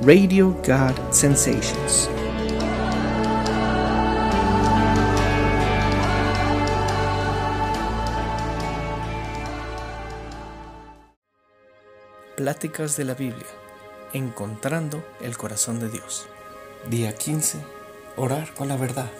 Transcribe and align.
Radio 0.00 0.50
God 0.66 1.12
Sensations. 1.12 2.10
Pláticas 12.36 12.96
de 12.96 13.04
la 13.04 13.14
Biblia. 13.14 13.46
Encontrando 14.12 15.04
el 15.20 15.36
corazón 15.36 15.78
de 15.78 15.88
Dios. 15.88 16.26
Día 16.90 17.14
15. 17.14 17.58
Orar 18.16 18.52
con 18.54 18.66
la 18.66 18.76
verdad. 18.76 19.10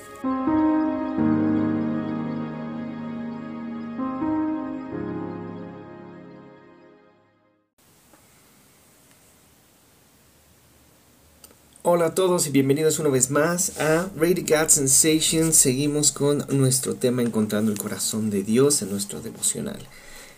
Hola 11.85 12.07
a 12.07 12.15
todos 12.15 12.47
y 12.47 12.51
bienvenidos 12.51 13.01
una 13.01 13.09
vez 13.09 13.33
más 13.33 13.81
a 13.81 14.09
Radio 14.17 14.45
God 14.47 14.69
Sensations. 14.69 15.57
Seguimos 15.57 16.13
con 16.13 16.47
nuestro 16.51 16.95
tema 16.95 17.23
Encontrando 17.23 17.73
el 17.73 17.79
Corazón 17.79 18.31
de 18.31 18.45
Dios 18.45 18.83
en 18.83 18.91
nuestro 18.91 19.21
devocional. 19.21 19.81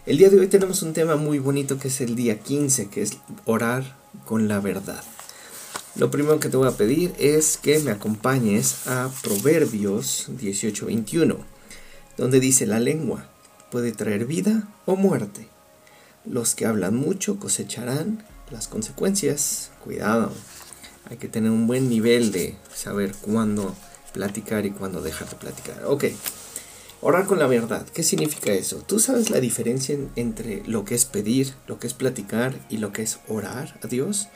El 0.06 0.16
día 0.16 0.30
de 0.30 0.40
hoy 0.40 0.46
tenemos 0.46 0.80
un 0.80 0.94
tema 0.94 1.16
muy 1.16 1.38
bonito 1.38 1.78
que 1.78 1.88
es 1.88 2.00
el 2.00 2.16
día 2.16 2.38
15, 2.38 2.88
que 2.88 3.02
es 3.02 3.18
orar 3.44 3.94
con 4.24 4.48
la 4.48 4.58
verdad. 4.58 5.04
Lo 5.96 6.10
primero 6.10 6.40
que 6.40 6.48
te 6.48 6.56
voy 6.56 6.66
a 6.66 6.78
pedir 6.78 7.12
es 7.18 7.58
que 7.58 7.78
me 7.80 7.90
acompañes 7.90 8.86
a 8.86 9.10
Proverbios 9.22 10.30
18:21, 10.40 11.36
donde 12.16 12.40
dice 12.40 12.64
la 12.64 12.80
lengua 12.80 13.28
puede 13.70 13.92
traer 13.92 14.24
vida 14.24 14.66
o 14.86 14.96
muerte. 14.96 15.48
Los 16.24 16.54
que 16.54 16.64
hablan 16.64 16.96
mucho 16.96 17.38
cosecharán 17.38 18.24
las 18.50 18.66
consecuencias. 18.66 19.72
Cuidado. 19.84 20.32
Hay 21.10 21.16
que 21.18 21.28
tener 21.28 21.50
un 21.50 21.66
buen 21.66 21.88
nivel 21.88 22.32
de 22.32 22.56
saber 22.74 23.14
cuándo 23.20 23.74
platicar 24.12 24.64
y 24.64 24.70
cuándo 24.70 25.02
dejar 25.02 25.28
de 25.28 25.36
platicar. 25.36 25.84
Ok. 25.86 26.04
Orar 27.02 27.26
con 27.26 27.38
la 27.38 27.46
verdad. 27.46 27.86
¿Qué 27.92 28.02
significa 28.02 28.52
eso? 28.52 28.76
¿Tú 28.78 28.98
sabes 28.98 29.28
la 29.28 29.40
diferencia 29.40 29.94
entre 30.16 30.62
lo 30.66 30.86
que 30.86 30.94
es 30.94 31.04
pedir, 31.04 31.52
lo 31.66 31.78
que 31.78 31.86
es 31.86 31.92
platicar 31.92 32.54
y 32.70 32.78
lo 32.78 32.92
que 32.92 33.02
es 33.02 33.18
orar 33.28 33.78
a 33.82 33.86
Dios? 33.86 34.28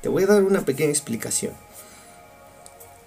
Te 0.00 0.08
voy 0.08 0.22
a 0.22 0.26
dar 0.26 0.44
una 0.44 0.64
pequeña 0.64 0.90
explicación. 0.90 1.54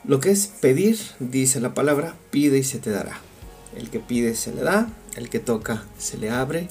Lo 0.04 0.20
que 0.20 0.32
es 0.32 0.48
pedir, 0.48 1.00
dice 1.20 1.62
la 1.62 1.74
palabra, 1.74 2.16
pide 2.32 2.58
y 2.58 2.64
se 2.64 2.80
te 2.80 2.90
dará. 2.90 3.22
El 3.78 3.90
que 3.90 4.00
pide 4.00 4.36
se 4.36 4.54
le 4.54 4.62
da, 4.62 4.90
el 5.16 5.30
que 5.30 5.40
toca 5.40 5.86
se 5.98 6.18
le 6.18 6.30
abre, 6.30 6.68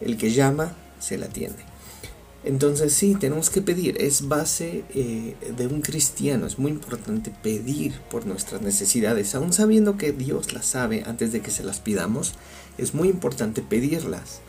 el 0.00 0.16
que 0.16 0.32
llama 0.32 0.74
se 1.00 1.18
le 1.18 1.26
atiende. 1.26 1.71
Entonces 2.44 2.92
sí, 2.92 3.14
tenemos 3.14 3.50
que 3.50 3.62
pedir, 3.62 4.02
es 4.02 4.26
base 4.26 4.84
eh, 4.94 5.36
de 5.56 5.66
un 5.68 5.80
cristiano, 5.80 6.46
es 6.46 6.58
muy 6.58 6.72
importante 6.72 7.32
pedir 7.42 7.92
por 8.10 8.26
nuestras 8.26 8.62
necesidades, 8.62 9.34
aun 9.36 9.52
sabiendo 9.52 9.96
que 9.96 10.12
Dios 10.12 10.52
las 10.52 10.66
sabe 10.66 11.04
antes 11.06 11.30
de 11.30 11.40
que 11.40 11.52
se 11.52 11.62
las 11.62 11.78
pidamos, 11.78 12.34
es 12.78 12.94
muy 12.94 13.08
importante 13.08 13.62
pedirlas. 13.62 14.40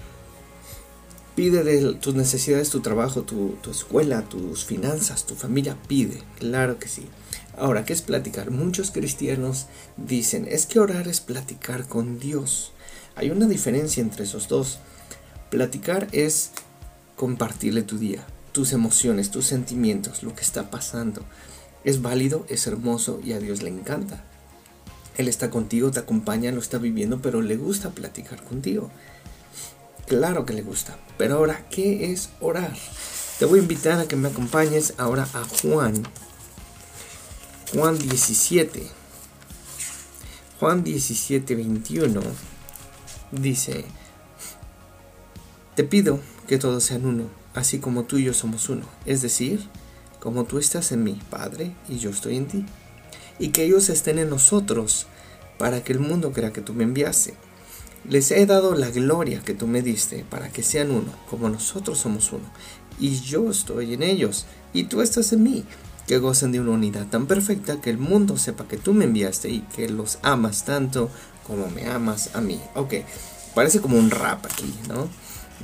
Pide 1.35 1.63
de 1.63 1.93
tus 1.95 2.15
necesidades, 2.15 2.69
tu 2.69 2.81
trabajo, 2.81 3.23
tu, 3.23 3.55
tu 3.61 3.71
escuela, 3.71 4.23
tus 4.23 4.65
finanzas, 4.65 5.25
tu 5.25 5.35
familia, 5.35 5.77
pide, 5.87 6.21
claro 6.39 6.79
que 6.79 6.87
sí. 6.87 7.03
Ahora, 7.57 7.85
¿qué 7.85 7.93
es 7.93 8.01
platicar? 8.01 8.49
Muchos 8.49 8.89
cristianos 8.89 9.67
dicen, 9.97 10.47
es 10.49 10.65
que 10.65 10.79
orar 10.79 11.07
es 11.07 11.21
platicar 11.21 11.87
con 11.87 12.19
Dios. 12.19 12.71
Hay 13.15 13.29
una 13.29 13.47
diferencia 13.47 14.01
entre 14.01 14.23
esos 14.23 14.47
dos. 14.47 14.79
Platicar 15.51 16.07
es 16.11 16.51
compartirle 17.23 17.83
tu 17.83 17.97
día, 17.97 18.27
tus 18.51 18.73
emociones, 18.73 19.31
tus 19.31 19.45
sentimientos, 19.45 20.23
lo 20.23 20.35
que 20.35 20.41
está 20.41 20.69
pasando. 20.69 21.23
Es 21.85 22.01
válido, 22.01 22.45
es 22.49 22.67
hermoso 22.67 23.21
y 23.23 23.31
a 23.31 23.39
Dios 23.39 23.61
le 23.61 23.69
encanta. 23.69 24.25
Él 25.17 25.29
está 25.29 25.49
contigo, 25.49 25.89
te 25.89 26.01
acompaña, 26.01 26.51
lo 26.51 26.59
está 26.59 26.79
viviendo, 26.79 27.21
pero 27.21 27.41
le 27.41 27.55
gusta 27.55 27.91
platicar 27.91 28.43
contigo. 28.43 28.91
Claro 30.05 30.45
que 30.45 30.51
le 30.51 30.63
gusta. 30.63 30.97
Pero 31.17 31.37
ahora, 31.37 31.65
¿qué 31.69 32.11
es 32.11 32.27
orar? 32.41 32.75
Te 33.39 33.45
voy 33.45 33.59
a 33.59 33.61
invitar 33.61 34.01
a 34.01 34.05
que 34.05 34.17
me 34.17 34.27
acompañes 34.27 34.93
ahora 34.97 35.25
a 35.33 35.45
Juan. 35.61 36.03
Juan 37.73 37.97
17. 37.97 38.85
Juan 40.59 40.83
17, 40.83 41.55
21 41.55 42.19
dice, 43.31 43.85
te 45.77 45.85
pido 45.85 46.19
que 46.47 46.57
todos 46.57 46.83
sean 46.83 47.05
uno, 47.05 47.25
así 47.53 47.79
como 47.79 48.03
tú 48.03 48.17
y 48.17 48.25
yo 48.25 48.33
somos 48.33 48.69
uno, 48.69 48.85
es 49.05 49.21
decir, 49.21 49.67
como 50.19 50.45
tú 50.45 50.57
estás 50.57 50.91
en 50.91 51.03
mí, 51.03 51.19
Padre, 51.29 51.75
y 51.89 51.97
yo 51.97 52.09
estoy 52.09 52.37
en 52.37 52.47
ti, 52.47 52.65
y 53.39 53.49
que 53.49 53.65
ellos 53.65 53.89
estén 53.89 54.19
en 54.19 54.29
nosotros, 54.29 55.07
para 55.57 55.83
que 55.83 55.93
el 55.93 55.99
mundo 55.99 56.31
crea 56.31 56.53
que 56.53 56.61
tú 56.61 56.73
me 56.73 56.83
enviaste. 56.83 57.35
Les 58.09 58.31
he 58.31 58.45
dado 58.45 58.75
la 58.75 58.89
gloria 58.89 59.41
que 59.43 59.53
tú 59.53 59.67
me 59.67 59.81
diste, 59.81 60.25
para 60.29 60.49
que 60.49 60.63
sean 60.63 60.91
uno, 60.91 61.11
como 61.29 61.49
nosotros 61.49 61.99
somos 61.99 62.31
uno, 62.31 62.45
y 62.99 63.19
yo 63.19 63.49
estoy 63.49 63.93
en 63.93 64.03
ellos, 64.03 64.45
y 64.73 64.85
tú 64.85 65.01
estás 65.01 65.33
en 65.33 65.43
mí, 65.43 65.65
que 66.07 66.17
gozan 66.17 66.51
de 66.51 66.59
una 66.59 66.71
unidad 66.71 67.07
tan 67.07 67.27
perfecta 67.27 67.79
que 67.79 67.89
el 67.89 67.97
mundo 67.97 68.37
sepa 68.37 68.67
que 68.67 68.77
tú 68.77 68.93
me 68.93 69.05
enviaste 69.05 69.49
y 69.49 69.61
que 69.75 69.87
los 69.87 70.19
amas 70.21 70.65
tanto 70.65 71.09
como 71.47 71.69
me 71.69 71.87
amas 71.87 72.35
a 72.35 72.41
mí. 72.41 72.59
Ok, 72.75 72.95
parece 73.55 73.79
como 73.79 73.97
un 73.97 74.11
rap 74.11 74.45
aquí, 74.45 74.73
¿no? 74.89 75.07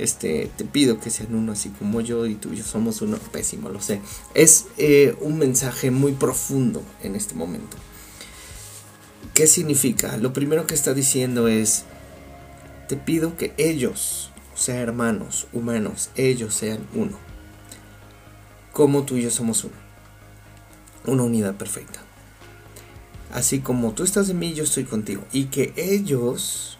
Este, 0.00 0.50
te 0.56 0.64
pido 0.64 0.98
que 0.98 1.10
sean 1.10 1.34
uno 1.34 1.52
así 1.52 1.68
como 1.68 2.00
yo 2.00 2.24
y 2.24 2.34
tú 2.34 2.54
y 2.54 2.56
yo 2.56 2.64
somos 2.64 3.02
uno 3.02 3.18
pésimo, 3.18 3.68
lo 3.68 3.82
sé. 3.82 4.00
Es 4.32 4.64
eh, 4.78 5.14
un 5.20 5.36
mensaje 5.36 5.90
muy 5.90 6.12
profundo 6.12 6.82
en 7.02 7.16
este 7.16 7.34
momento. 7.34 7.76
¿Qué 9.34 9.46
significa? 9.46 10.16
Lo 10.16 10.32
primero 10.32 10.66
que 10.66 10.72
está 10.72 10.94
diciendo 10.94 11.48
es, 11.48 11.84
te 12.88 12.96
pido 12.96 13.36
que 13.36 13.52
ellos, 13.58 14.30
o 14.54 14.56
sea, 14.56 14.80
hermanos, 14.80 15.48
humanos, 15.52 16.08
ellos 16.16 16.54
sean 16.54 16.80
uno. 16.94 17.18
Como 18.72 19.02
tú 19.02 19.18
y 19.18 19.22
yo 19.22 19.30
somos 19.30 19.64
uno. 19.64 19.76
Una 21.04 21.24
unidad 21.24 21.56
perfecta. 21.56 22.00
Así 23.34 23.60
como 23.60 23.92
tú 23.92 24.02
estás 24.02 24.30
en 24.30 24.38
mí, 24.38 24.54
yo 24.54 24.64
estoy 24.64 24.84
contigo. 24.84 25.24
Y 25.30 25.46
que 25.46 25.74
ellos 25.76 26.78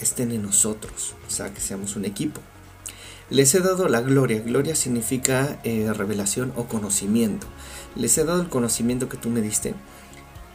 estén 0.00 0.32
en 0.32 0.42
nosotros, 0.42 1.14
o 1.26 1.30
sea, 1.30 1.52
que 1.52 1.60
seamos 1.60 1.96
un 1.96 2.04
equipo. 2.04 2.40
Les 3.30 3.54
he 3.54 3.60
dado 3.60 3.88
la 3.88 4.00
gloria, 4.00 4.40
gloria 4.40 4.74
significa 4.74 5.58
eh, 5.62 5.92
revelación 5.92 6.52
o 6.56 6.64
conocimiento. 6.64 7.46
Les 7.94 8.16
he 8.16 8.24
dado 8.24 8.40
el 8.40 8.48
conocimiento 8.48 9.08
que 9.08 9.18
tú 9.18 9.28
me 9.28 9.42
diste 9.42 9.74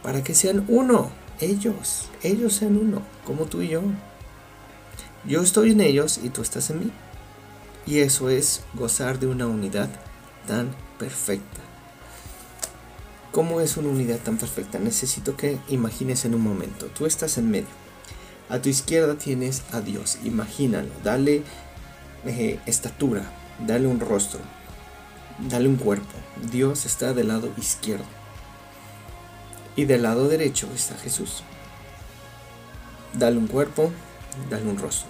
para 0.02 0.24
que 0.24 0.34
sean 0.34 0.64
uno, 0.68 1.10
ellos, 1.40 2.08
ellos 2.22 2.52
sean 2.54 2.76
uno, 2.76 3.02
como 3.24 3.46
tú 3.46 3.62
y 3.62 3.68
yo. 3.68 3.82
Yo 5.24 5.40
estoy 5.40 5.70
en 5.70 5.80
ellos 5.80 6.20
y 6.22 6.30
tú 6.30 6.42
estás 6.42 6.68
en 6.70 6.80
mí. 6.80 6.90
Y 7.86 8.00
eso 8.00 8.28
es 8.28 8.62
gozar 8.74 9.18
de 9.18 9.26
una 9.26 9.46
unidad 9.46 9.88
tan 10.46 10.74
perfecta. 10.98 11.60
¿Cómo 13.30 13.60
es 13.60 13.76
una 13.76 13.88
unidad 13.88 14.18
tan 14.18 14.36
perfecta? 14.36 14.78
Necesito 14.78 15.36
que 15.36 15.58
imagines 15.68 16.24
en 16.24 16.34
un 16.34 16.42
momento. 16.42 16.86
Tú 16.86 17.06
estás 17.06 17.38
en 17.38 17.50
medio 17.50 17.83
a 18.48 18.60
tu 18.60 18.68
izquierda 18.68 19.16
tienes 19.16 19.62
a 19.72 19.80
Dios, 19.80 20.18
imagínalo, 20.24 20.90
dale 21.02 21.42
eh, 22.26 22.60
estatura, 22.66 23.24
dale 23.66 23.86
un 23.86 24.00
rostro, 24.00 24.40
dale 25.38 25.68
un 25.68 25.76
cuerpo. 25.76 26.14
Dios 26.50 26.86
está 26.86 27.14
del 27.14 27.28
lado 27.28 27.50
izquierdo. 27.56 28.04
Y 29.76 29.86
del 29.86 30.02
lado 30.02 30.28
derecho 30.28 30.68
está 30.74 30.96
Jesús. 30.96 31.42
Dale 33.12 33.38
un 33.38 33.46
cuerpo, 33.46 33.90
dale 34.50 34.68
un 34.68 34.78
rostro. 34.78 35.08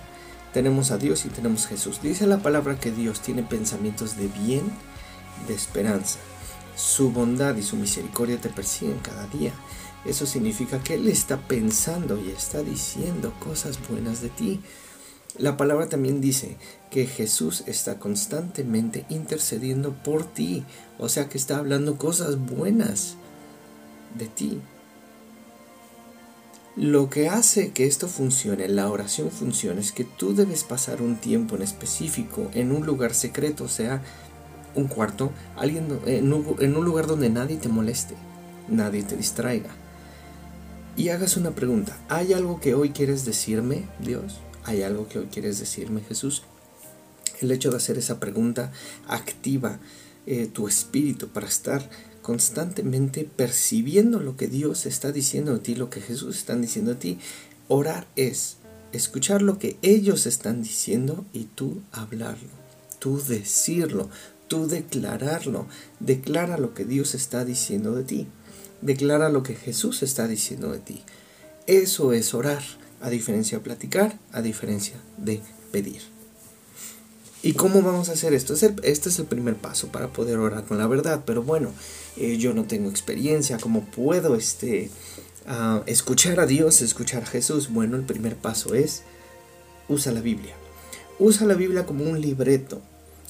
Tenemos 0.53 0.91
a 0.91 0.99
Dios 0.99 1.25
y 1.25 1.29
tenemos 1.29 1.67
a 1.67 1.71
Jesús. 1.71 2.01
Dice 2.01 2.27
la 2.27 2.39
palabra 2.39 2.79
que 2.79 2.91
Dios 2.91 3.21
tiene 3.21 3.43
pensamientos 3.43 4.17
de 4.17 4.29
bien, 4.29 4.73
de 5.49 5.55
esperanza. 5.55 6.19
Su 6.77 7.11
bondad 7.11 7.57
y 7.57 7.63
su 7.63 7.77
misericordia 7.77 8.41
te 8.41 8.49
persiguen 8.49 8.99
cada 9.01 9.27
día. 9.27 9.53
Eso 10.05 10.27
significa 10.27 10.83
que 10.83 10.95
Él 10.95 11.09
está 11.09 11.39
pensando 11.49 12.21
y 12.21 12.31
está 12.31 12.63
diciendo 12.63 13.33
cosas 13.41 13.79
buenas 13.89 14.21
de 14.21 14.29
ti. 14.29 14.61
La 15.39 15.57
palabra 15.57 15.89
también 15.89 16.21
dice 16.21 16.57
que 16.91 17.07
Jesús 17.07 17.65
está 17.67 17.99
constantemente 17.99 19.07
intercediendo 19.09 19.93
por 19.93 20.25
ti, 20.25 20.65
o 20.99 21.09
sea 21.09 21.29
que 21.29 21.39
está 21.39 21.57
hablando 21.57 21.97
cosas 21.99 22.39
buenas 22.39 23.17
de 24.17 24.27
ti. 24.27 24.61
Lo 26.77 27.09
que 27.09 27.29
hace 27.29 27.73
que 27.73 27.87
esto 27.87 28.07
funcione, 28.07 28.69
la 28.69 28.91
oración 28.91 29.31
funcione, 29.31 29.81
es 29.81 29.93
que 29.93 30.05
tú 30.05 30.35
debes 30.35 30.65
pasar 30.65 31.03
un 31.03 31.17
tiempo 31.17 31.57
en 31.57 31.63
específico 31.63 32.51
en 32.53 32.73
un 32.73 32.85
lugar 32.85 33.15
secreto, 33.15 33.65
o 33.65 33.69
sea, 33.69 34.03
un 34.75 34.87
cuarto, 34.87 35.33
alguien, 35.57 36.01
en 36.07 36.33
un 36.33 36.85
lugar 36.85 37.07
donde 37.07 37.31
nadie 37.31 37.57
te 37.57 37.69
moleste, 37.69 38.15
nadie 38.69 39.03
te 39.03 39.17
distraiga 39.17 39.71
y 40.97 41.09
hagas 41.09 41.37
una 41.37 41.51
pregunta. 41.51 41.99
¿Hay 42.09 42.33
algo 42.33 42.61
que 42.61 42.75
hoy 42.75 42.91
quieres 42.91 43.25
decirme, 43.25 43.89
Dios? 44.01 44.39
¿Hay 44.65 44.83
algo 44.83 45.09
que 45.09 45.19
hoy 45.19 45.27
quieres 45.27 45.59
decirme, 45.59 46.01
Jesús? 46.03 46.43
El 47.41 47.51
hecho 47.51 47.71
de 47.71 47.77
hacer 47.77 47.99
esa 47.99 48.21
pregunta 48.21 48.73
activa 49.09 49.79
eh, 50.27 50.47
tu 50.47 50.69
espíritu, 50.69 51.29
para 51.29 51.47
estar 51.47 51.91
constantemente 52.23 53.29
percibiendo 53.37 54.21
lo 54.21 54.39
que 54.39 54.49
Dios 54.49 54.87
está 54.87 55.13
diciendo 55.13 55.53
de 55.53 55.59
ti, 55.59 55.75
lo 55.75 55.91
que 55.91 56.01
Jesús 56.01 56.39
está 56.39 56.57
diciendo 56.57 56.93
de 56.93 57.01
ti. 57.01 57.19
Orar 57.69 58.07
es 58.17 58.57
escuchar 58.93 59.43
lo 59.43 59.59
que 59.59 59.77
ellos 59.83 60.25
están 60.25 60.63
diciendo 60.63 61.27
y 61.35 61.45
tú 61.45 61.83
hablarlo, 61.93 62.49
tú 62.99 63.21
decirlo, 63.23 64.09
tú 64.49 64.67
declararlo. 64.67 65.67
Declara 66.01 66.57
lo 66.57 66.73
que 66.73 66.87
Dios 66.87 67.15
está 67.15 67.45
diciendo 67.45 67.95
de 67.95 68.05
ti. 68.05 68.27
Declara 68.81 69.29
lo 69.29 69.43
que 69.43 69.55
Jesús 69.55 70.03
está 70.03 70.29
diciendo 70.29 70.73
de 70.73 70.79
ti. 70.79 71.03
Eso 71.67 72.13
es 72.13 72.35
orar, 72.35 72.63
a 73.01 73.11
diferencia 73.11 73.59
de 73.59 73.65
platicar, 73.65 74.19
a 74.33 74.43
diferencia 74.43 74.97
de 75.19 75.41
pedir. 75.73 76.03
¿Y 77.45 77.53
cómo 77.53 77.83
vamos 77.83 78.09
a 78.09 78.13
hacer 78.13 78.33
esto? 78.33 78.55
Este 78.55 79.09
es 79.11 79.19
el 79.19 79.27
primer 79.27 79.57
paso 79.57 79.89
para 79.89 80.09
poder 80.09 80.39
orar 80.39 80.65
con 80.65 80.79
la 80.79 80.87
verdad. 80.87 81.25
Pero 81.27 81.43
bueno, 81.43 81.73
eh, 82.17 82.39
yo 82.39 82.55
no 82.55 82.65
tengo 82.65 82.89
experiencia. 82.89 83.59
¿Cómo 83.59 83.85
puedo 83.85 84.35
este, 84.35 84.91
ah, 85.47 85.83
escuchar 85.85 86.41
a 86.41 86.47
Dios, 86.47 86.81
escuchar 86.81 87.25
a 87.25 87.27
Jesús? 87.27 87.69
Bueno, 87.71 87.97
el 87.97 88.05
primer 88.05 88.37
paso 88.37 88.75
es 88.75 89.03
usa 89.91 90.11
la 90.11 90.23
Biblia. 90.23 90.55
Usa 91.19 91.47
la 91.47 91.53
Biblia 91.53 91.85
como 91.85 92.05
un 92.05 92.19
libreto. 92.19 92.81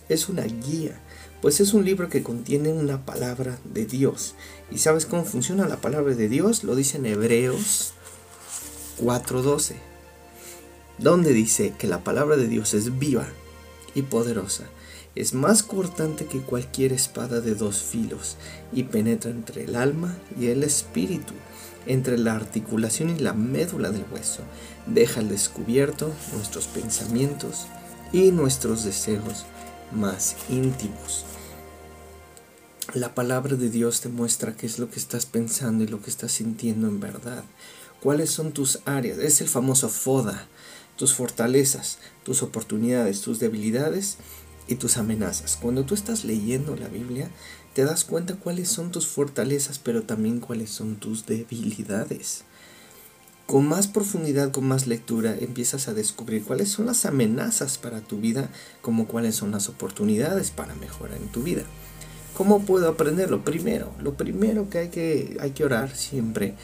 Es 0.08 0.28
una 0.28 0.44
guía. 0.44 1.00
Pues 1.44 1.60
es 1.60 1.74
un 1.74 1.84
libro 1.84 2.08
que 2.08 2.22
contiene 2.22 2.72
una 2.72 3.04
palabra 3.04 3.58
de 3.64 3.84
Dios. 3.84 4.34
¿Y 4.70 4.78
sabes 4.78 5.04
cómo 5.04 5.26
funciona 5.26 5.68
la 5.68 5.76
palabra 5.76 6.14
de 6.14 6.26
Dios? 6.26 6.64
Lo 6.64 6.74
dice 6.74 6.96
en 6.96 7.04
Hebreos 7.04 7.92
4:12. 8.96 9.74
Donde 10.96 11.34
dice 11.34 11.74
que 11.78 11.86
la 11.86 12.02
palabra 12.02 12.38
de 12.38 12.48
Dios 12.48 12.72
es 12.72 12.98
viva 12.98 13.26
y 13.94 14.00
poderosa. 14.00 14.64
Es 15.16 15.34
más 15.34 15.62
cortante 15.62 16.24
que 16.24 16.40
cualquier 16.40 16.94
espada 16.94 17.42
de 17.42 17.54
dos 17.54 17.82
filos 17.82 18.38
y 18.72 18.84
penetra 18.84 19.30
entre 19.30 19.64
el 19.64 19.76
alma 19.76 20.16
y 20.40 20.46
el 20.46 20.62
espíritu, 20.62 21.34
entre 21.84 22.16
la 22.16 22.36
articulación 22.36 23.10
y 23.10 23.18
la 23.18 23.34
médula 23.34 23.90
del 23.90 24.06
hueso. 24.10 24.40
Deja 24.86 25.20
al 25.20 25.28
descubierto 25.28 26.10
nuestros 26.32 26.68
pensamientos 26.68 27.66
y 28.14 28.30
nuestros 28.30 28.82
deseos 28.82 29.44
más 29.92 30.36
íntimos. 30.48 31.26
La 32.92 33.14
palabra 33.14 33.56
de 33.56 33.70
Dios 33.70 34.02
te 34.02 34.08
muestra 34.08 34.56
qué 34.56 34.66
es 34.66 34.78
lo 34.78 34.88
que 34.88 35.00
estás 35.00 35.26
pensando 35.26 35.82
y 35.82 35.88
lo 35.88 36.00
que 36.00 36.10
estás 36.10 36.30
sintiendo 36.30 36.86
en 36.86 37.00
verdad. 37.00 37.42
¿Cuáles 38.00 38.30
son 38.30 38.52
tus 38.52 38.80
áreas? 38.84 39.18
Es 39.18 39.40
el 39.40 39.48
famoso 39.48 39.88
FODA, 39.88 40.46
tus 40.96 41.14
fortalezas, 41.14 41.98
tus 42.22 42.42
oportunidades, 42.42 43.22
tus 43.22 43.40
debilidades 43.40 44.18
y 44.68 44.76
tus 44.76 44.96
amenazas. 44.96 45.58
Cuando 45.60 45.84
tú 45.84 45.94
estás 45.94 46.24
leyendo 46.24 46.76
la 46.76 46.86
Biblia, 46.86 47.30
te 47.72 47.84
das 47.84 48.04
cuenta 48.04 48.36
cuáles 48.36 48.68
son 48.68 48.92
tus 48.92 49.08
fortalezas, 49.08 49.80
pero 49.80 50.02
también 50.02 50.38
cuáles 50.38 50.70
son 50.70 50.96
tus 50.96 51.26
debilidades. 51.26 52.44
Con 53.46 53.66
más 53.66 53.88
profundidad, 53.88 54.52
con 54.52 54.68
más 54.68 54.86
lectura, 54.86 55.34
empiezas 55.40 55.88
a 55.88 55.94
descubrir 55.94 56.44
cuáles 56.44 56.68
son 56.70 56.86
las 56.86 57.06
amenazas 57.06 57.76
para 57.76 58.02
tu 58.02 58.18
vida, 58.18 58.50
como 58.82 59.08
cuáles 59.08 59.34
son 59.34 59.50
las 59.50 59.68
oportunidades 59.68 60.50
para 60.50 60.74
mejorar 60.76 61.16
en 61.16 61.28
tu 61.28 61.42
vida. 61.42 61.64
¿Cómo 62.36 62.62
puedo 62.62 62.88
aprenderlo? 62.88 63.44
Primero, 63.44 63.92
lo 64.02 64.14
primero 64.14 64.68
que 64.68 64.78
hay 64.78 64.88
que, 64.88 65.36
hay 65.40 65.50
que 65.52 65.64
orar 65.64 65.94
siempre 65.94 66.54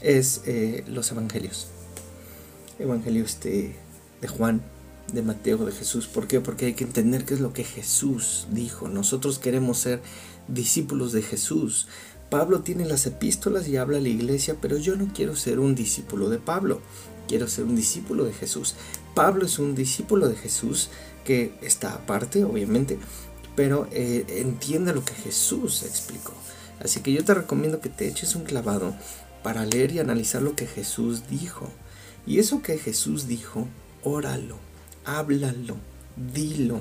es 0.00 0.40
eh, 0.46 0.82
los 0.86 1.10
evangelios. 1.12 1.68
Evangelio 2.78 3.24
este, 3.24 3.76
de 4.22 4.28
Juan, 4.28 4.62
de 5.12 5.20
Mateo, 5.20 5.58
de 5.58 5.72
Jesús. 5.72 6.06
¿Por 6.06 6.26
qué? 6.26 6.40
Porque 6.40 6.66
hay 6.66 6.74
que 6.74 6.84
entender 6.84 7.26
qué 7.26 7.34
es 7.34 7.40
lo 7.40 7.52
que 7.52 7.64
Jesús 7.64 8.46
dijo. 8.50 8.88
Nosotros 8.88 9.38
queremos 9.38 9.78
ser 9.78 10.00
discípulos 10.48 11.12
de 11.12 11.20
Jesús. 11.20 11.86
Pablo 12.30 12.60
tiene 12.60 12.86
las 12.86 13.06
epístolas 13.06 13.68
y 13.68 13.76
habla 13.76 13.98
a 13.98 14.00
la 14.00 14.08
iglesia, 14.08 14.56
pero 14.60 14.78
yo 14.78 14.96
no 14.96 15.12
quiero 15.14 15.36
ser 15.36 15.58
un 15.58 15.74
discípulo 15.74 16.30
de 16.30 16.38
Pablo. 16.38 16.80
Quiero 17.28 17.46
ser 17.46 17.64
un 17.64 17.76
discípulo 17.76 18.24
de 18.24 18.32
Jesús. 18.32 18.74
Pablo 19.14 19.44
es 19.44 19.58
un 19.58 19.74
discípulo 19.74 20.28
de 20.28 20.36
Jesús 20.36 20.88
que 21.24 21.54
está 21.62 21.94
aparte, 21.94 22.44
obviamente, 22.44 22.98
pero 23.56 23.88
eh, 23.92 24.24
entiende 24.28 24.94
lo 24.94 25.04
que 25.04 25.14
Jesús 25.14 25.82
explicó. 25.82 26.32
Así 26.80 27.00
que 27.00 27.12
yo 27.12 27.24
te 27.24 27.34
recomiendo 27.34 27.80
que 27.80 27.88
te 27.88 28.08
eches 28.08 28.34
un 28.34 28.44
clavado 28.44 28.94
para 29.42 29.64
leer 29.64 29.92
y 29.92 30.00
analizar 30.00 30.42
lo 30.42 30.56
que 30.56 30.66
Jesús 30.66 31.28
dijo. 31.28 31.68
Y 32.26 32.38
eso 32.38 32.62
que 32.62 32.78
Jesús 32.78 33.28
dijo, 33.28 33.68
óralo, 34.02 34.56
háblalo, 35.04 35.76
dilo, 36.32 36.80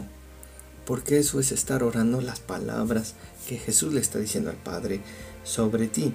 porque 0.86 1.20
eso 1.20 1.40
es 1.40 1.52
estar 1.52 1.84
orando 1.84 2.22
las 2.22 2.40
palabras 2.40 3.16
que 3.48 3.58
Jesús 3.58 3.94
le 3.94 4.00
está 4.00 4.20
diciendo 4.20 4.50
al 4.50 4.56
Padre 4.58 5.02
sobre 5.44 5.88
ti. 5.88 6.14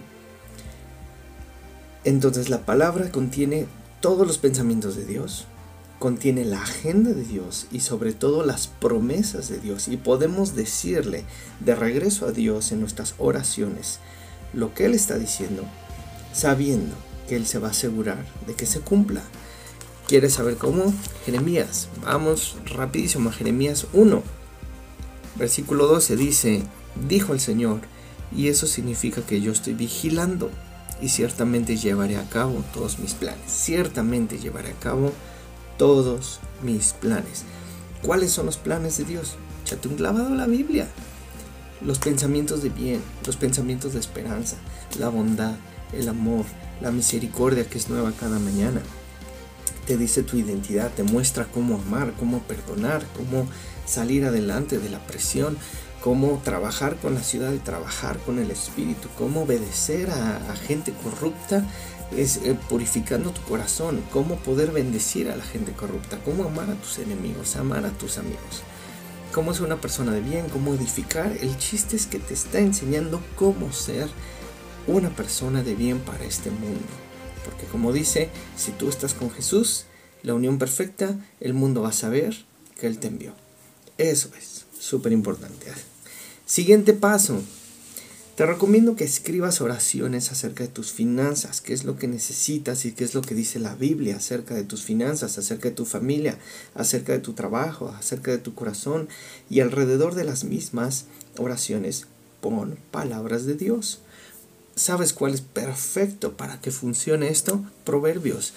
Entonces 2.05 2.49
la 2.49 2.65
palabra 2.65 3.11
contiene 3.11 3.67
todos 4.01 4.27
los 4.27 4.39
pensamientos 4.39 4.97
de 4.97 5.05
Dios, 5.05 5.47
contiene 5.99 6.45
la 6.45 6.63
agenda 6.63 7.11
de 7.11 7.25
Dios 7.25 7.67
y 7.73 7.81
sobre 7.81 8.13
todo 8.13 8.45
las 8.45 8.69
promesas 8.69 9.49
de 9.49 9.59
Dios. 9.59 9.89
Y 9.89 9.97
podemos 9.97 10.55
decirle 10.55 11.25
de 11.61 11.75
regreso 11.75 12.27
a 12.27 12.33
Dios 12.33 12.73
en 12.73 12.81
nuestras 12.81 13.15
oraciones 13.19 14.01
lo 14.53 14.75
que 14.75 14.87
Él 14.87 14.95
está 14.95 15.19
diciendo, 15.19 15.65
sabiendo 16.33 16.95
que 17.29 17.37
Él 17.37 17.47
se 17.47 17.59
va 17.59 17.69
a 17.69 17.73
asegurar 17.73 18.25
de 18.47 18.55
que 18.55 18.67
se 18.67 18.81
cumpla. 18.81 19.23
¿Quieres 20.07 20.35
saber 20.35 20.57
cómo? 20.57 20.95
Jeremías. 21.27 21.89
Vamos 22.03 22.57
rapidísimo 22.65 23.29
a 23.31 23.33
Jeremías 23.33 23.87
1. 23.93 24.23
Versículo 25.37 25.87
12 25.87 26.17
dice, 26.17 26.63
dijo 27.09 27.33
el 27.33 27.41
Señor, 27.41 27.81
y 28.35 28.49
eso 28.49 28.67
significa 28.67 29.23
que 29.23 29.41
yo 29.41 29.53
estoy 29.53 29.75
vigilando 29.75 30.51
y 31.01 31.11
ciertamente 31.11 31.77
llevaré 31.77 32.17
a 32.17 32.29
cabo 32.29 32.65
todos 32.73 32.99
mis 32.99 33.15
planes. 33.15 33.51
Ciertamente 33.51 34.39
llevaré 34.39 34.71
a 34.71 34.81
cabo 34.81 35.13
todos 35.79 36.41
mis 36.63 36.93
planes. 36.93 37.45
¿Cuáles 38.03 38.33
son 38.33 38.47
los 38.47 38.59
planes 38.59 38.99
de 38.99 39.05
Dios? 39.05 39.37
Échate 39.65 39.89
un 39.89 39.97
clavado 39.97 40.29
a 40.29 40.37
la 40.37 40.47
Biblia. 40.47 40.89
Los 41.81 41.99
pensamientos 41.99 42.63
de 42.63 42.69
bien, 42.69 43.01
los 43.25 43.37
pensamientos 43.37 43.95
de 43.95 44.01
esperanza, 44.01 44.57
la 44.99 45.09
bondad, 45.09 45.55
el 45.93 46.09
amor, 46.09 46.45
la 46.81 46.91
misericordia 46.91 47.69
que 47.69 47.79
es 47.79 47.89
nueva 47.89 48.13
cada 48.19 48.39
mañana. 48.39 48.83
Te 49.87 49.97
dice 49.97 50.23
tu 50.23 50.37
identidad, 50.37 50.91
te 50.95 51.03
muestra 51.03 51.47
cómo 51.47 51.77
amar, 51.77 52.13
cómo 52.19 52.41
perdonar, 52.41 53.07
cómo 53.17 53.49
salir 53.87 54.27
adelante 54.27 54.79
de 54.79 54.91
la 54.91 54.99
presión, 55.07 55.57
cómo 56.03 56.41
trabajar 56.45 56.97
con 56.97 57.15
la 57.15 57.23
ciudad 57.23 57.53
y 57.53 57.59
trabajar 57.59 58.19
con 58.19 58.39
el 58.39 58.51
espíritu, 58.51 59.09
cómo 59.17 59.43
obedecer 59.43 60.11
a, 60.11 60.55
gente 60.67 60.93
corrupta 60.93 61.65
es 62.17 62.39
eh, 62.39 62.57
purificando 62.69 63.31
tu 63.31 63.43
corazón, 63.43 64.03
cómo 64.13 64.37
poder 64.37 64.71
bendecir 64.71 65.31
a 65.31 65.37
la 65.37 65.45
gente 65.45 65.73
corrupta, 65.73 66.19
cómo 66.25 66.45
amar 66.45 66.71
a 66.71 66.75
tus 66.75 66.99
enemigos, 66.99 67.57
amar 67.57 67.85
a 67.85 67.91
tus 67.91 68.19
amigos, 68.19 68.63
cómo 69.33 69.53
ser 69.55 69.65
una 69.65 69.81
persona 69.81 70.13
de 70.13 70.21
bien, 70.21 70.49
cómo 70.49 70.75
edificar. 70.75 71.37
El 71.41 71.57
chiste 71.59 71.97
es 71.97 72.07
que 72.07 72.19
te 72.19 72.35
está 72.35 72.59
enseñando 72.61 73.23
cómo 73.37 73.73
ser 73.73 74.09
una 74.87 75.11
persona 75.11 75.63
de 75.63 75.75
bien 75.75 76.01
para 76.01 76.25
este 76.25 76.51
mundo. 76.51 76.87
Porque 77.45 77.67
como 77.67 77.93
dice, 77.93 78.31
si 78.57 78.73
tú 78.73 78.89
estás 78.89 79.15
con 79.15 79.31
Jesús, 79.31 79.85
la 80.23 80.35
unión 80.35 80.59
perfecta, 80.59 81.17
el 81.41 81.55
mundo 81.55 81.83
va 81.83 81.91
a 81.91 81.93
saber 81.93 82.45
que 82.79 82.87
Él 82.87 82.99
te 82.99 83.09
envió. 83.09 83.33
Eso 83.99 84.31
es 84.39 84.67
súper 84.79 85.13
importante. 85.13 85.67
Siguiente 86.47 86.95
paso, 86.95 87.43
te 88.39 88.47
recomiendo 88.47 88.95
que 88.95 89.03
escribas 89.03 89.61
oraciones 89.61 90.31
acerca 90.31 90.63
de 90.63 90.69
tus 90.69 90.93
finanzas, 90.93 91.61
qué 91.61 91.75
es 91.75 91.83
lo 91.83 91.99
que 91.99 92.07
necesitas 92.07 92.85
y 92.85 92.93
qué 92.93 93.03
es 93.03 93.13
lo 93.13 93.21
que 93.21 93.35
dice 93.35 93.59
la 93.59 93.75
Biblia 93.75 94.15
acerca 94.15 94.55
de 94.55 94.63
tus 94.63 94.85
finanzas, 94.85 95.39
acerca 95.39 95.71
de 95.71 95.75
tu 95.75 95.85
familia, 95.85 96.39
acerca 96.77 97.11
de 97.11 97.19
tu 97.19 97.33
trabajo, 97.33 97.89
acerca 97.89 98.31
de 98.31 98.39
tu 98.39 98.55
corazón 98.55 99.09
y 99.51 99.59
alrededor 99.59 100.15
de 100.15 100.23
las 100.23 100.45
mismas 100.45 101.07
oraciones 101.37 102.07
pon 102.41 102.79
palabras 102.93 103.45
de 103.45 103.55
Dios. 103.55 104.03
¿Sabes 104.77 105.13
cuál 105.13 105.35
es 105.35 105.41
perfecto 105.41 106.37
para 106.37 106.61
que 106.61 106.71
funcione 106.71 107.31
esto? 107.31 107.65
Proverbios. 107.83 108.53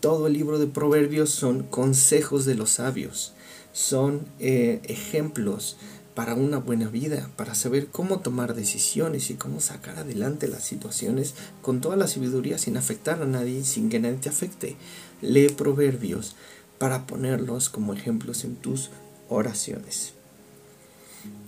Todo 0.00 0.26
el 0.26 0.32
libro 0.32 0.58
de 0.58 0.66
Proverbios 0.66 1.30
son 1.30 1.62
consejos 1.62 2.46
de 2.46 2.56
los 2.56 2.70
sabios, 2.70 3.32
son 3.72 4.26
eh, 4.40 4.80
ejemplos 4.82 5.76
para 6.18 6.34
una 6.34 6.58
buena 6.58 6.88
vida, 6.88 7.30
para 7.36 7.54
saber 7.54 7.86
cómo 7.92 8.18
tomar 8.18 8.56
decisiones 8.56 9.30
y 9.30 9.34
cómo 9.34 9.60
sacar 9.60 9.98
adelante 9.98 10.48
las 10.48 10.64
situaciones 10.64 11.34
con 11.62 11.80
toda 11.80 11.94
la 11.94 12.08
sabiduría 12.08 12.58
sin 12.58 12.76
afectar 12.76 13.22
a 13.22 13.24
nadie, 13.24 13.62
sin 13.62 13.88
que 13.88 14.00
nadie 14.00 14.16
te 14.16 14.28
afecte. 14.28 14.74
Lee 15.22 15.48
proverbios 15.48 16.34
para 16.78 17.06
ponerlos 17.06 17.68
como 17.68 17.94
ejemplos 17.94 18.42
en 18.42 18.56
tus 18.56 18.90
oraciones. 19.28 20.14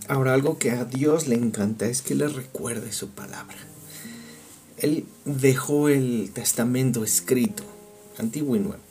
Ahora 0.07 0.35
algo 0.35 0.57
que 0.59 0.71
a 0.71 0.85
Dios 0.85 1.27
le 1.27 1.35
encanta 1.35 1.87
es 1.87 2.01
que 2.01 2.15
le 2.15 2.29
recuerde 2.29 2.93
su 2.93 3.09
palabra. 3.09 3.57
Él 4.77 5.05
dejó 5.25 5.89
el 5.89 6.31
testamento 6.33 7.03
escrito, 7.03 7.65
antiguo 8.19 8.55
y 8.55 8.61
nuevo. 8.61 8.85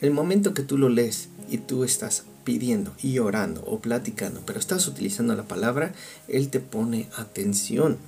El 0.00 0.10
momento 0.10 0.52
que 0.52 0.64
tú 0.64 0.78
lo 0.78 0.88
lees 0.88 1.28
y 1.48 1.58
tú 1.58 1.84
estás 1.84 2.24
pidiendo 2.44 2.92
y 3.02 3.18
orando 3.18 3.62
o 3.66 3.80
platicando, 3.80 4.42
pero 4.44 4.58
estás 4.58 4.86
utilizando 4.88 5.34
la 5.34 5.44
palabra, 5.44 5.92
Él 6.28 6.48
te 6.48 6.60
pone 6.60 7.08
atención. 7.16 7.98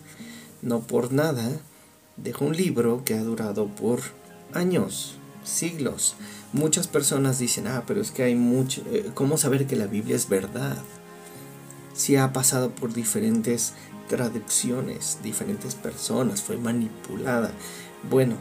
No 0.63 0.81
por 0.81 1.13
nada, 1.13 1.49
dejo 2.17 2.45
un 2.45 2.57
libro 2.57 3.03
que 3.05 3.15
ha 3.15 3.23
durado 3.23 3.69
por 3.69 4.01
años, 4.53 5.17
siglos. 5.45 6.17
Muchas 6.53 6.87
personas 6.87 7.39
dicen, 7.39 7.67
ah, 7.67 7.85
pero 7.87 8.01
es 8.01 8.11
que 8.11 8.23
hay 8.23 8.35
mucho, 8.35 8.83
eh, 8.91 9.11
¿cómo 9.15 9.37
saber 9.37 9.67
que 9.67 9.77
la 9.77 9.87
Biblia 9.87 10.17
es 10.17 10.29
verdad? 10.29 10.77
Si 11.95 12.17
ha 12.17 12.33
pasado 12.33 12.71
por 12.71 12.93
diferentes 12.93 13.75
traducciones, 14.09 15.19
diferentes 15.23 15.75
personas, 15.75 16.43
fue 16.43 16.57
manipulada. 16.57 17.51
Bueno, 18.11 18.37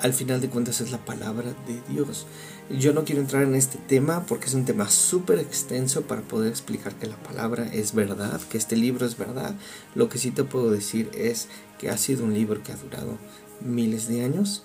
al 0.00 0.12
final 0.12 0.40
de 0.40 0.48
cuentas 0.48 0.80
es 0.80 0.90
la 0.90 1.04
palabra 1.04 1.54
de 1.66 1.80
Dios. 1.92 2.26
Yo 2.70 2.92
no 2.92 3.04
quiero 3.04 3.20
entrar 3.20 3.42
en 3.42 3.54
este 3.54 3.78
tema 3.78 4.24
porque 4.26 4.46
es 4.46 4.54
un 4.54 4.64
tema 4.64 4.88
súper 4.88 5.38
extenso 5.38 6.02
para 6.02 6.22
poder 6.22 6.50
explicar 6.50 6.94
que 6.94 7.06
la 7.06 7.16
palabra 7.16 7.68
es 7.72 7.94
verdad, 7.94 8.40
que 8.50 8.58
este 8.58 8.76
libro 8.76 9.06
es 9.06 9.16
verdad. 9.16 9.54
Lo 9.94 10.08
que 10.08 10.18
sí 10.18 10.30
te 10.30 10.44
puedo 10.44 10.70
decir 10.70 11.10
es 11.14 11.48
que 11.78 11.88
ha 11.88 11.96
sido 11.96 12.24
un 12.24 12.34
libro 12.34 12.62
que 12.62 12.72
ha 12.72 12.76
durado 12.76 13.18
miles 13.60 14.08
de 14.08 14.24
años, 14.24 14.64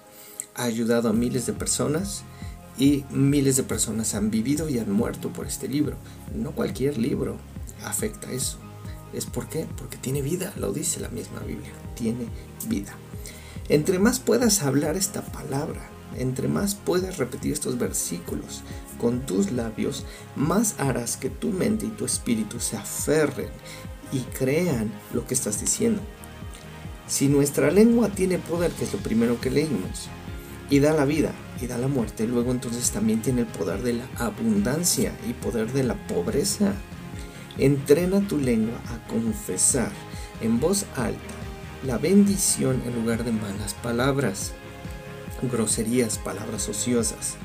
ha 0.56 0.64
ayudado 0.64 1.10
a 1.10 1.14
miles 1.14 1.46
de 1.46 1.54
personas 1.54 2.24
y 2.78 3.06
miles 3.12 3.56
de 3.56 3.64
personas 3.64 4.16
han 4.16 4.32
vivido 4.32 4.70
y 4.70 4.80
han 4.80 4.92
muerto 4.92 5.30
por 5.30 5.48
este 5.48 5.68
libro. 5.68 5.96
No 6.36 6.52
cualquier 6.52 6.98
libro 6.98 7.38
afecta 7.84 8.32
eso. 8.32 8.58
¿Es 9.14 9.26
por 9.26 9.48
qué? 9.48 9.68
Porque 9.78 9.98
tiene 9.98 10.22
vida, 10.22 10.54
lo 10.58 10.74
dice 10.74 11.00
la 11.00 11.10
misma 11.10 11.40
Biblia, 11.42 11.72
tiene 11.96 12.28
vida. 12.68 12.96
Entre 13.70 13.98
más 13.98 14.20
puedas 14.20 14.62
hablar 14.62 14.98
esta 14.98 15.22
palabra, 15.22 15.90
entre 16.18 16.50
más 16.50 16.76
puedas 16.76 17.18
repetir 17.18 17.54
estos 17.54 17.78
versículos 17.80 18.62
con 19.00 19.22
tus 19.22 19.52
labios, 19.52 20.06
más 20.36 20.76
harás 20.80 21.16
que 21.16 21.30
tu 21.30 21.50
mente 21.50 21.86
y 21.86 21.90
tu 21.90 22.06
espíritu 22.06 22.60
se 22.60 22.76
aferren 22.76 23.50
y 24.12 24.20
crean 24.38 24.92
lo 25.14 25.26
que 25.26 25.34
estás 25.34 25.62
diciendo. 25.62 26.02
Si 27.08 27.28
nuestra 27.28 27.72
lengua 27.72 28.10
tiene 28.10 28.38
poder, 28.38 28.72
que 28.72 28.84
es 28.84 28.94
lo 28.94 29.00
primero 29.00 29.40
que 29.40 29.50
leímos, 29.50 30.10
y 30.70 30.80
da 30.80 30.94
la 30.94 31.06
vida 31.06 31.32
y 31.62 31.68
da 31.68 31.78
la 31.78 31.88
muerte, 31.88 32.28
luego 32.28 32.52
entonces 32.52 32.92
también 32.92 33.22
tiene 33.22 33.42
el 33.42 33.48
poder 33.48 33.82
de 33.82 33.94
la 33.94 34.08
abundancia 34.18 35.14
y 35.28 35.34
poder 35.34 35.72
de 35.72 35.84
la 35.84 35.96
pobreza. 36.08 36.74
Entrena 37.58 38.28
tu 38.28 38.40
lengua 38.40 38.80
a 38.88 39.08
confesar 39.08 39.92
en 40.42 40.60
voz 40.60 40.86
alta 40.96 41.43
la 41.86 41.98
bendición 41.98 42.82
en 42.86 42.96
lugar 42.96 43.24
de 43.24 43.32
malas 43.32 43.74
palabras 43.74 44.54
groserías, 45.52 46.18
palabras 46.18 46.70
ociosas. 46.70 47.36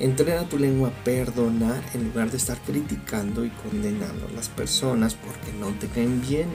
Entrena 0.00 0.48
tu 0.48 0.58
lengua 0.58 0.88
a 0.88 1.04
perdonar 1.04 1.82
en 1.94 2.04
lugar 2.04 2.30
de 2.30 2.36
estar 2.36 2.58
criticando 2.62 3.44
y 3.44 3.50
condenando 3.50 4.26
a 4.26 4.32
las 4.32 4.48
personas 4.48 5.14
porque 5.14 5.52
no 5.58 5.68
te 5.78 5.86
caen 5.88 6.20
bien. 6.20 6.48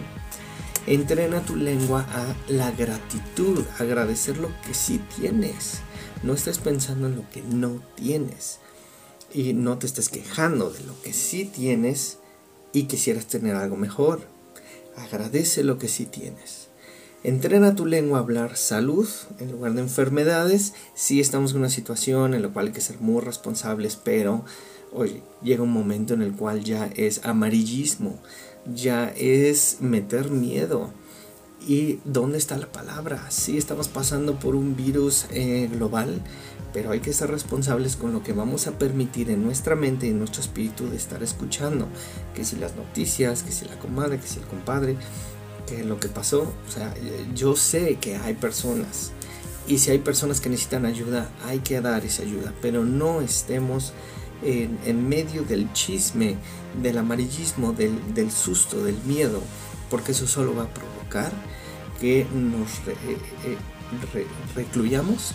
Entrena 0.88 1.42
tu 1.42 1.56
lengua 1.56 2.06
a 2.10 2.36
la 2.52 2.72
gratitud, 2.72 3.64
agradecer 3.78 4.38
lo 4.38 4.50
que 4.62 4.74
sí 4.74 5.00
tienes. 5.16 5.80
No 6.24 6.34
estés 6.34 6.58
pensando 6.58 7.08
en 7.08 7.16
lo 7.16 7.30
que 7.30 7.42
no 7.44 7.82
tienes. 7.96 8.60
Y 9.32 9.54
no 9.54 9.78
te 9.78 9.86
estés 9.86 10.10
quejando 10.10 10.72
de 10.72 10.84
lo 10.84 11.00
que 11.02 11.14
sí 11.14 11.46
tienes 11.46 12.18
y 12.74 12.84
quisieras 12.84 13.28
tener 13.28 13.56
algo 13.56 13.78
mejor. 13.78 14.28
Agradece 14.98 15.64
lo 15.64 15.78
que 15.78 15.88
sí 15.88 16.06
tienes. 16.06 16.69
Entrena 17.24 17.76
tu 17.76 17.86
lengua 17.86 18.20
a 18.20 18.22
hablar 18.22 18.56
salud 18.56 19.08
en 19.40 19.52
lugar 19.52 19.74
de 19.74 19.82
enfermedades. 19.82 20.74
Si 20.94 21.20
estamos 21.20 21.52
en 21.52 21.58
una 21.58 21.70
situación 21.70 22.34
en 22.34 22.42
la 22.42 22.50
cual 22.50 22.68
hay 22.68 22.72
que 22.72 22.80
ser 22.80 23.02
muy 23.02 23.22
responsables, 23.22 23.98
pero 23.98 24.46
oye, 24.94 25.22
llega 25.44 25.64
un 25.64 25.74
momento 25.74 26.14
en 26.14 26.22
el 26.22 26.34
cual 26.34 26.64
ya 26.64 26.90
es 26.96 27.26
amarillismo, 27.26 28.20
ya 28.74 29.10
es 29.18 29.78
meter 29.82 30.32
miedo. 30.32 30.94
¿Y 31.68 32.00
dónde 32.06 32.38
está 32.38 32.58
la 32.58 32.72
palabra? 32.72 33.30
Sí, 33.30 33.58
estamos 33.58 33.90
pasando 33.90 34.40
por 34.40 34.56
un 34.56 34.78
virus 34.78 35.26
eh, 35.32 35.70
global, 35.70 36.22
pero 36.72 36.92
hay 36.92 37.02
que 37.02 37.12
ser 37.12 37.30
responsables 37.32 37.98
con 37.98 38.14
lo 38.14 38.24
que 38.24 38.32
vamos 38.32 38.68
a 38.68 38.80
permitir 38.80 39.30
en 39.30 39.44
nuestra 39.44 39.76
mente 39.76 40.08
y 40.08 40.12
en 40.12 40.20
nuestro 40.20 40.42
espíritu 40.42 40.90
de 40.90 40.96
estar 40.96 41.22
escuchando. 41.22 41.90
Que 42.34 42.46
si 42.46 42.56
las 42.56 42.78
noticias, 42.78 43.44
que 43.44 43.52
si 43.52 43.66
la 43.66 43.78
comadre, 43.78 44.20
que 44.20 44.28
si 44.28 44.40
el 44.40 44.46
compadre, 44.46 44.96
lo 45.84 46.00
que 46.00 46.08
pasó, 46.08 46.54
o 46.68 46.72
sea, 46.72 46.94
yo 47.34 47.56
sé 47.56 47.98
que 48.02 48.18
hay 48.18 48.34
personas 48.34 49.12
y 49.70 49.78
si 49.78 49.92
hay 49.92 50.00
personas 50.00 50.42
que 50.42 50.50
necesitan 50.50 50.88
ayuda, 50.88 51.30
hay 51.46 51.60
que 51.60 51.80
dar 51.80 52.04
esa 52.04 52.24
ayuda, 52.24 52.54
pero 52.60 52.86
no 52.86 53.22
estemos 53.22 53.94
en, 54.42 55.08
medio 55.08 55.44
del 55.44 55.72
chisme, 55.74 56.38
del 56.82 56.98
amarillismo, 56.98 57.74
del, 57.74 58.32
susto, 58.32 58.84
del 58.84 58.98
miedo, 59.06 59.42
porque 59.92 60.14
eso 60.14 60.26
solo 60.26 60.56
va 60.56 60.64
a 60.64 60.74
provocar 60.74 61.32
que 62.02 62.26
nos 62.34 62.80
eh, 62.88 63.18
eh, 64.16 64.28
recluyamos, 64.56 65.34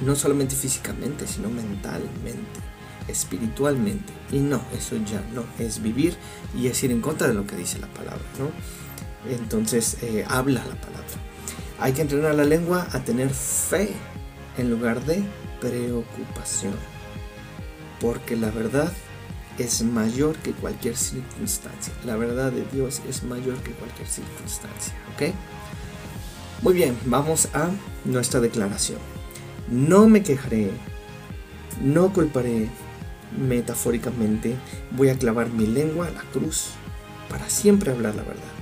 no 0.00 0.16
solamente 0.16 0.56
físicamente, 0.56 1.28
sino 1.28 1.48
mentalmente, 1.48 2.60
espiritualmente. 3.06 4.12
Y 4.32 4.38
no, 4.38 4.62
eso 4.76 4.96
ya 4.96 5.22
no 5.32 5.44
es 5.64 5.80
vivir 5.80 6.16
y 6.58 6.66
es 6.66 6.82
ir 6.82 6.90
en 6.90 7.00
contra 7.00 7.28
de 7.28 7.34
lo 7.34 7.46
que 7.46 7.54
dice 7.54 7.78
la 7.78 7.86
palabra, 7.88 8.24
¿no? 8.38 8.50
Entonces 9.28 9.98
eh, 10.02 10.24
habla 10.28 10.64
la 10.64 10.74
palabra. 10.74 11.04
Hay 11.80 11.92
que 11.92 12.02
entrenar 12.02 12.34
la 12.34 12.44
lengua 12.44 12.86
a 12.92 13.00
tener 13.00 13.30
fe 13.30 13.90
en 14.56 14.70
lugar 14.70 15.04
de 15.04 15.22
preocupación, 15.60 16.74
porque 18.00 18.36
la 18.36 18.50
verdad 18.50 18.92
es 19.58 19.82
mayor 19.82 20.36
que 20.36 20.52
cualquier 20.52 20.96
circunstancia. 20.96 21.92
La 22.04 22.16
verdad 22.16 22.52
de 22.52 22.64
Dios 22.72 23.02
es 23.08 23.22
mayor 23.24 23.56
que 23.58 23.72
cualquier 23.72 24.08
circunstancia, 24.08 24.94
¿ok? 25.14 25.34
Muy 26.62 26.74
bien, 26.74 26.96
vamos 27.04 27.48
a 27.54 27.68
nuestra 28.04 28.40
declaración. 28.40 28.98
No 29.70 30.08
me 30.08 30.22
quejaré, 30.22 30.70
no 31.82 32.12
culparé, 32.12 32.68
metafóricamente 33.36 34.56
voy 34.92 35.08
a 35.08 35.18
clavar 35.18 35.50
mi 35.50 35.66
lengua 35.66 36.06
a 36.06 36.10
la 36.10 36.22
cruz 36.32 36.70
para 37.28 37.48
siempre 37.48 37.90
hablar 37.90 38.14
la 38.14 38.22
verdad. 38.22 38.53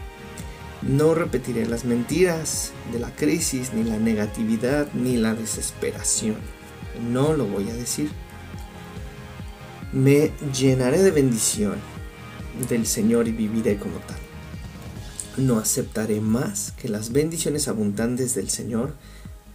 No 0.89 1.15
repetiré 1.15 1.67
las 1.67 1.85
mentiras 1.85 2.73
de 2.93 2.99
la 2.99 3.15
crisis, 3.15 3.73
ni 3.73 3.85
la 3.85 3.99
negatividad, 3.99 4.93
ni 4.95 5.17
la 5.17 5.35
desesperación. 5.35 6.37
No 7.11 7.35
lo 7.35 7.47
voy 7.47 7.71
a 7.71 7.75
decir. 7.75 8.11
Me 9.93 10.33
llenaré 10.53 10.99
de 11.03 11.13
bendición 11.13 11.77
del 12.69 12.87
Señor 12.87 13.29
y 13.29 13.33
viviré 13.33 13.77
como 13.77 13.97
tal. 13.99 14.17
No 15.37 15.59
aceptaré 15.59 16.21
más 16.21 16.73
que 16.73 16.89
las 16.89 17.13
bendiciones 17.13 17.69
abundantes 17.69 18.35
del 18.35 18.51
Señor, 18.51 18.95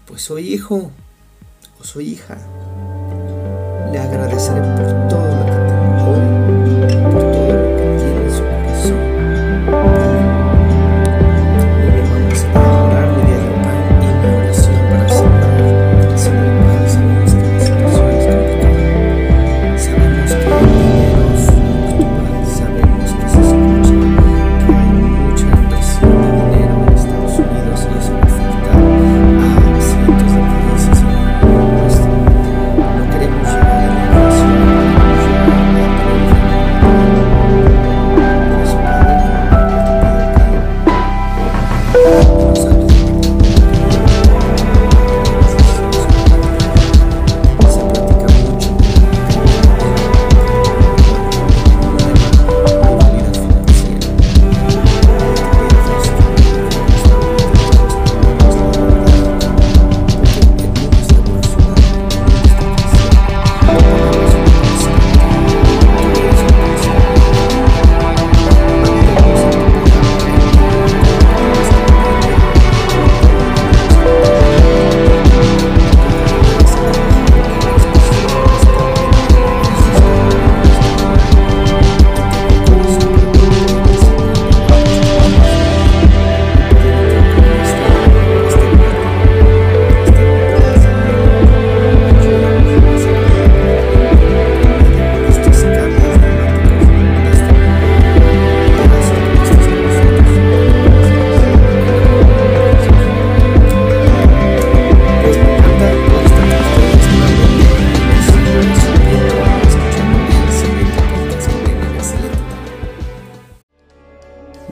pues 0.06 0.22
soy 0.22 0.54
hijo 0.54 0.92
o 1.80 1.84
soy 1.84 2.10
hija. 2.10 2.38
Le 3.92 4.00
agradeceré 4.00 4.62
por 4.62 5.07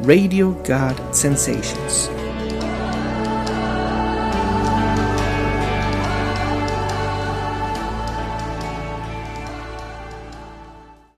Radio 0.05 0.51
God 0.63 1.15
Sensations. 1.15 2.14